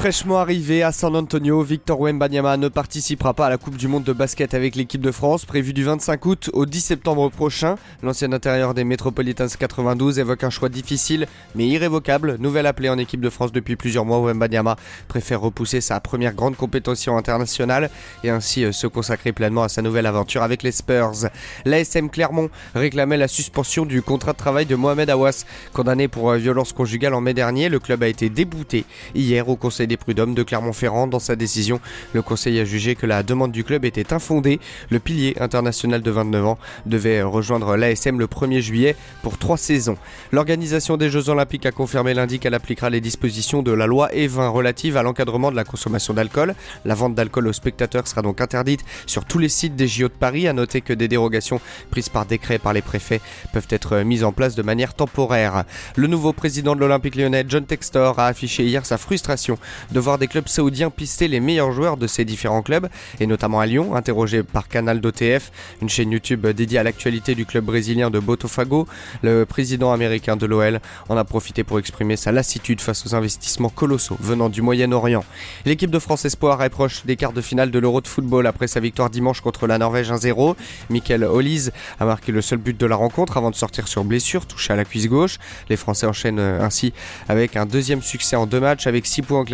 Fraîchement 0.00 0.38
arrivé 0.38 0.82
à 0.82 0.92
San 0.92 1.14
Antonio, 1.14 1.60
Victor 1.60 2.00
Wembanyama 2.00 2.56
ne 2.56 2.68
participera 2.68 3.34
pas 3.34 3.44
à 3.44 3.50
la 3.50 3.58
Coupe 3.58 3.76
du 3.76 3.86
Monde 3.86 4.02
de 4.02 4.14
basket 4.14 4.54
avec 4.54 4.74
l'équipe 4.74 5.02
de 5.02 5.10
France, 5.10 5.44
prévue 5.44 5.74
du 5.74 5.84
25 5.84 6.24
août 6.24 6.50
au 6.54 6.64
10 6.64 6.80
septembre 6.80 7.28
prochain. 7.28 7.74
L'ancien 8.02 8.32
intérieur 8.32 8.72
des 8.72 8.84
Metropolitans 8.84 9.46
92 9.46 10.18
évoque 10.18 10.42
un 10.42 10.48
choix 10.48 10.70
difficile 10.70 11.26
mais 11.54 11.66
irrévocable. 11.66 12.36
Nouvelle 12.38 12.64
appelée 12.64 12.88
en 12.88 12.96
équipe 12.96 13.20
de 13.20 13.28
France 13.28 13.52
depuis 13.52 13.76
plusieurs 13.76 14.06
mois, 14.06 14.20
Wembanyama 14.20 14.76
préfère 15.06 15.42
repousser 15.42 15.82
sa 15.82 16.00
première 16.00 16.32
grande 16.32 16.56
compétition 16.56 17.18
internationale 17.18 17.90
et 18.24 18.30
ainsi 18.30 18.64
euh, 18.64 18.72
se 18.72 18.86
consacrer 18.86 19.32
pleinement 19.32 19.64
à 19.64 19.68
sa 19.68 19.82
nouvelle 19.82 20.06
aventure 20.06 20.42
avec 20.42 20.62
les 20.62 20.72
Spurs. 20.72 21.28
L'ASM 21.66 22.08
Clermont 22.08 22.48
réclamait 22.74 23.18
la 23.18 23.28
suspension 23.28 23.84
du 23.84 24.00
contrat 24.00 24.32
de 24.32 24.38
travail 24.38 24.64
de 24.64 24.76
Mohamed 24.76 25.10
Awas, 25.10 25.44
condamné 25.74 26.08
pour 26.08 26.30
euh, 26.30 26.38
violence 26.38 26.72
conjugale 26.72 27.12
en 27.12 27.20
mai 27.20 27.34
dernier. 27.34 27.68
Le 27.68 27.80
club 27.80 28.02
a 28.02 28.08
été 28.08 28.30
débouté 28.30 28.86
hier 29.14 29.46
au 29.50 29.56
Conseil 29.56 29.89
des 29.90 29.96
prud'hommes 29.96 30.34
de 30.34 30.42
Clermont-Ferrand. 30.44 31.08
Dans 31.08 31.18
sa 31.18 31.34
décision, 31.34 31.80
le 32.14 32.22
conseil 32.22 32.60
a 32.60 32.64
jugé 32.64 32.94
que 32.94 33.06
la 33.06 33.24
demande 33.24 33.50
du 33.50 33.64
club 33.64 33.84
était 33.84 34.12
infondée. 34.12 34.60
Le 34.88 35.00
pilier 35.00 35.34
international 35.40 36.00
de 36.00 36.10
29 36.10 36.46
ans 36.46 36.58
devait 36.86 37.22
rejoindre 37.22 37.76
l'ASM 37.76 38.18
le 38.20 38.26
1er 38.26 38.60
juillet 38.60 38.94
pour 39.22 39.36
trois 39.36 39.56
saisons. 39.56 39.96
L'organisation 40.30 40.96
des 40.96 41.10
Jeux 41.10 41.28
Olympiques 41.28 41.66
a 41.66 41.72
confirmé 41.72 42.14
lundi 42.14 42.38
qu'elle 42.38 42.54
appliquera 42.54 42.88
les 42.88 43.00
dispositions 43.00 43.62
de 43.62 43.72
la 43.72 43.88
loi 43.88 44.08
E20 44.14 44.48
relative 44.50 44.96
à 44.96 45.02
l'encadrement 45.02 45.50
de 45.50 45.56
la 45.56 45.64
consommation 45.64 46.14
d'alcool. 46.14 46.54
La 46.84 46.94
vente 46.94 47.16
d'alcool 47.16 47.48
aux 47.48 47.52
spectateurs 47.52 48.06
sera 48.06 48.22
donc 48.22 48.40
interdite 48.40 48.84
sur 49.06 49.24
tous 49.24 49.38
les 49.38 49.48
sites 49.48 49.74
des 49.74 49.88
JO 49.88 50.06
de 50.06 50.12
Paris. 50.12 50.46
À 50.46 50.52
noter 50.52 50.82
que 50.82 50.92
des 50.92 51.08
dérogations 51.08 51.60
prises 51.90 52.08
par 52.08 52.26
décret 52.26 52.60
par 52.60 52.72
les 52.72 52.82
préfets 52.82 53.20
peuvent 53.52 53.66
être 53.70 53.98
mises 53.98 54.22
en 54.22 54.30
place 54.30 54.54
de 54.54 54.62
manière 54.62 54.94
temporaire. 54.94 55.64
Le 55.96 56.06
nouveau 56.06 56.32
président 56.32 56.76
de 56.76 56.80
l'Olympique 56.80 57.16
lyonnais, 57.16 57.44
John 57.48 57.66
Textor, 57.66 58.20
a 58.20 58.28
affiché 58.28 58.62
hier 58.62 58.86
sa 58.86 58.98
frustration 58.98 59.58
de 59.92 60.00
voir 60.00 60.18
des 60.18 60.26
clubs 60.26 60.48
saoudiens 60.48 60.90
pister 60.90 61.28
les 61.28 61.40
meilleurs 61.40 61.72
joueurs 61.72 61.96
de 61.96 62.06
ces 62.06 62.24
différents 62.24 62.62
clubs, 62.62 62.88
et 63.20 63.26
notamment 63.26 63.60
à 63.60 63.66
Lyon, 63.66 63.94
interrogé 63.94 64.42
par 64.42 64.68
Canal 64.68 65.00
d'OTF, 65.00 65.50
une 65.82 65.88
chaîne 65.88 66.10
YouTube 66.10 66.46
dédiée 66.46 66.78
à 66.78 66.82
l'actualité 66.82 67.34
du 67.34 67.46
club 67.46 67.64
brésilien 67.64 68.10
de 68.10 68.18
Botafogo. 68.18 68.86
Le 69.22 69.44
président 69.44 69.92
américain 69.92 70.36
de 70.36 70.46
l'OL 70.46 70.80
en 71.08 71.16
a 71.16 71.24
profité 71.24 71.64
pour 71.64 71.78
exprimer 71.78 72.16
sa 72.16 72.32
lassitude 72.32 72.80
face 72.80 73.06
aux 73.06 73.14
investissements 73.14 73.68
colossaux 73.68 74.16
venant 74.20 74.48
du 74.48 74.62
Moyen-Orient. 74.62 75.24
L'équipe 75.64 75.90
de 75.90 75.98
France 75.98 76.24
Espoir 76.24 76.62
est 76.62 76.70
proche 76.70 77.04
des 77.04 77.16
quarts 77.16 77.32
de 77.32 77.40
finale 77.40 77.70
de 77.70 77.78
l'Euro 77.78 78.00
de 78.00 78.08
football 78.08 78.46
après 78.46 78.66
sa 78.66 78.80
victoire 78.80 79.10
dimanche 79.10 79.40
contre 79.40 79.66
la 79.66 79.78
Norvège 79.78 80.10
1-0. 80.10 80.56
Michael 80.90 81.24
Hollis 81.24 81.68
a 81.98 82.04
marqué 82.04 82.32
le 82.32 82.42
seul 82.42 82.58
but 82.58 82.78
de 82.78 82.86
la 82.86 82.96
rencontre 82.96 83.36
avant 83.36 83.50
de 83.50 83.56
sortir 83.56 83.88
sur 83.88 84.04
blessure, 84.04 84.46
touché 84.46 84.72
à 84.72 84.76
la 84.76 84.84
cuisse 84.84 85.08
gauche. 85.08 85.38
Les 85.68 85.76
Français 85.76 86.06
enchaînent 86.06 86.40
ainsi 86.40 86.92
avec 87.28 87.56
un 87.56 87.66
deuxième 87.66 88.02
succès 88.02 88.36
en 88.36 88.46
deux 88.46 88.60
matchs 88.60 88.86
avec 88.86 89.06
6 89.06 89.22
points 89.22 89.40
en 89.40 89.44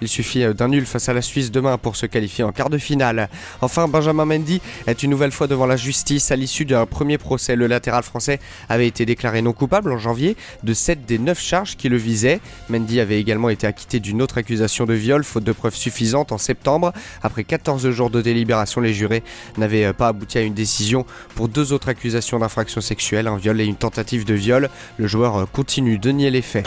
il 0.00 0.08
suffit 0.08 0.42
euh, 0.42 0.52
d'un 0.52 0.68
nul 0.68 0.86
face 0.86 1.08
à 1.08 1.12
la 1.12 1.22
Suisse 1.22 1.50
demain 1.50 1.78
pour 1.78 1.96
se 1.96 2.06
qualifier 2.06 2.44
en 2.44 2.52
quart 2.52 2.70
de 2.70 2.78
finale. 2.78 3.28
Enfin, 3.60 3.88
Benjamin 3.88 4.24
Mendy 4.24 4.60
est 4.86 5.02
une 5.02 5.10
nouvelle 5.10 5.32
fois 5.32 5.46
devant 5.46 5.66
la 5.66 5.76
justice 5.76 6.30
à 6.30 6.36
l'issue 6.36 6.64
d'un 6.64 6.86
premier 6.86 7.18
procès. 7.18 7.56
Le 7.56 7.66
latéral 7.66 8.02
français 8.02 8.38
avait 8.68 8.86
été 8.86 9.06
déclaré 9.06 9.42
non 9.42 9.52
coupable 9.52 9.92
en 9.92 9.98
janvier 9.98 10.36
de 10.62 10.74
7 10.74 11.06
des 11.06 11.18
9 11.18 11.40
charges 11.40 11.76
qui 11.76 11.88
le 11.88 11.96
visaient. 11.96 12.40
Mendy 12.68 13.00
avait 13.00 13.20
également 13.20 13.48
été 13.48 13.66
acquitté 13.66 14.00
d'une 14.00 14.22
autre 14.22 14.38
accusation 14.38 14.84
de 14.84 14.94
viol, 14.94 15.24
faute 15.24 15.44
de 15.44 15.52
preuves 15.52 15.74
suffisantes, 15.74 16.32
en 16.32 16.38
septembre. 16.38 16.92
Après 17.22 17.44
14 17.44 17.90
jours 17.90 18.10
de 18.10 18.20
délibération, 18.20 18.80
les 18.80 18.94
jurés 18.94 19.22
n'avaient 19.58 19.84
euh, 19.84 19.92
pas 19.92 20.08
abouti 20.08 20.38
à 20.38 20.42
une 20.42 20.54
décision 20.54 21.06
pour 21.34 21.48
deux 21.48 21.72
autres 21.72 21.88
accusations 21.88 22.38
d'infraction 22.38 22.80
sexuelle, 22.80 23.26
un 23.26 23.36
viol 23.36 23.60
et 23.60 23.64
une 23.64 23.76
tentative 23.76 24.24
de 24.24 24.34
viol. 24.34 24.68
Le 24.98 25.06
joueur 25.06 25.36
euh, 25.36 25.44
continue 25.46 25.98
de 25.98 26.10
nier 26.10 26.30
les 26.30 26.42
faits. 26.42 26.66